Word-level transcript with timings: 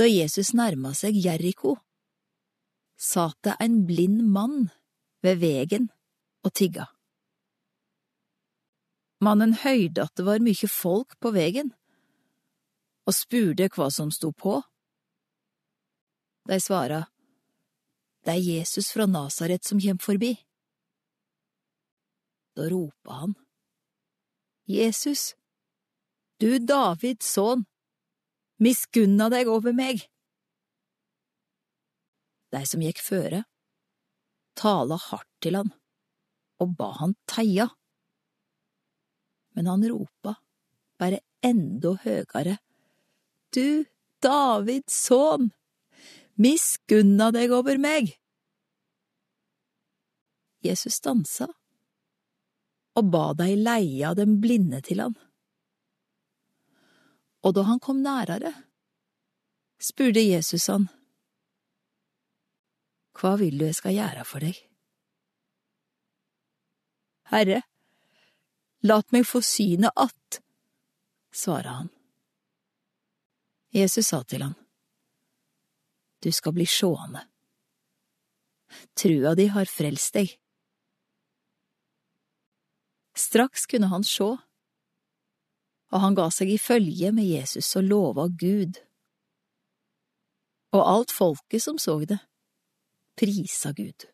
Da 0.00 0.06
Jesus 0.08 0.54
nærma 0.56 0.94
seg 0.96 1.18
Jeriko, 1.20 1.74
satt 2.96 3.36
det 3.44 3.58
en 3.60 3.82
blind 3.84 4.22
mann 4.32 4.70
ved 5.20 5.42
vegen 5.42 5.90
og 6.40 6.54
tigga. 6.56 6.86
Mannen 9.20 9.52
høyde 9.60 10.06
at 10.06 10.14
det 10.16 10.24
var 10.24 10.40
mykje 10.40 10.70
folk 10.72 11.18
på 11.20 11.34
vegen, 11.36 11.74
og 13.04 13.12
spurte 13.12 13.68
hva 13.74 13.90
som 13.92 14.08
sto 14.08 14.30
på. 14.32 14.62
De 16.48 16.56
svara, 16.64 17.02
det 18.24 18.38
er 18.38 18.46
Jesus 18.56 18.88
fra 18.94 19.04
Nasaret 19.04 19.68
som 19.68 19.82
kjem 19.84 20.00
forbi. 20.00 20.32
Da 22.56 22.70
ropa 22.72 23.18
han, 23.18 23.36
Jesus, 24.64 25.34
du 26.40 26.56
Davids 26.56 27.28
sønn, 27.36 27.66
miskunna 28.60 29.30
deg 29.32 29.48
over 29.50 29.74
meg. 29.76 30.04
De 32.50 32.62
som 32.66 32.82
gikk 32.82 33.00
føre, 33.02 33.44
tala 34.58 34.98
hardt 35.08 35.30
til 35.42 35.56
han 35.58 35.70
og 36.60 36.74
ba 36.76 36.90
han 36.98 37.14
teia. 37.30 37.70
Men 39.56 39.70
han 39.70 39.86
ropa 39.88 40.36
bare 41.00 41.22
enda 41.42 41.94
høgare, 42.04 42.58
Du 43.50 43.86
Davids 44.22 44.94
sønn, 45.08 45.48
miskunna 46.36 47.30
deg 47.34 47.50
over 47.56 47.80
meg! 47.80 48.12
Jesus 50.60 51.00
stansa 51.00 51.48
og 53.00 53.08
ba 53.08 53.30
dei 53.38 53.54
leia 53.56 54.12
den 54.18 54.36
blinde 54.42 54.82
til 54.84 55.00
han. 55.00 55.16
Og 57.42 57.54
da 57.56 57.64
han 57.64 57.80
kom 57.80 58.02
nærere, 58.04 58.52
spurte 59.80 60.20
Jesus 60.20 60.66
han, 60.68 60.88
Hva 63.16 63.36
vil 63.40 63.58
du 63.60 63.66
jeg 63.66 63.76
skal 63.76 63.96
gjøre 63.96 64.24
for 64.28 64.44
deg? 64.44 64.58
Herre, 67.30 67.62
lat 68.82 69.12
meg 69.14 69.26
få 69.28 69.42
synet 69.44 69.92
att, 69.96 70.40
svara 71.32 71.76
han. 71.80 71.90
Jesus 73.70 74.08
sa 74.08 74.22
til 74.24 74.42
han, 74.42 74.54
Du 76.20 76.32
skal 76.32 76.52
bli 76.52 76.66
sjående. 76.66 77.22
Trua 78.94 79.34
di 79.34 79.46
har 79.46 79.64
frelst 79.64 80.14
deg. 80.14 80.34
Straks 83.16 83.66
kunne 83.66 83.88
han 83.90 84.04
sjå, 84.04 84.34
og 85.90 86.04
han 86.04 86.16
ga 86.18 86.28
seg 86.34 86.52
i 86.54 86.60
følge 86.60 87.10
med 87.14 87.26
Jesus 87.26 87.74
og 87.78 87.86
lova 87.86 88.28
Gud. 88.28 88.78
Og 90.76 90.82
alt 90.86 91.10
folket 91.10 91.64
som 91.64 91.78
så 91.82 91.98
det, 92.06 92.20
prisa 93.18 93.72
Gud. 93.74 94.06